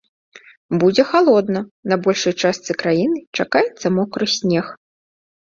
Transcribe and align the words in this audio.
Будзе 0.83 1.03
халодна, 1.09 1.61
на 1.93 1.99
большай 2.07 2.33
частцы 2.45 2.71
краіны 2.85 3.17
чакаецца 3.41 3.87
мокры 3.99 4.25
снег. 4.39 4.65